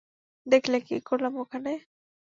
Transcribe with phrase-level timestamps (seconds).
[0.47, 1.71] দেখলে কি করলাম ওখানে?